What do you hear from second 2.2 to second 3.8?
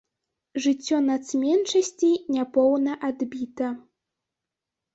няпоўна адбіта.